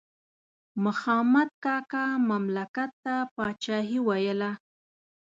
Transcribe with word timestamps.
مخامد 0.83 1.49
کاکا 1.63 2.05
مملکت 2.29 2.91
ته 3.03 3.15
پاچاهي 3.35 3.99
ویله. 4.07 4.51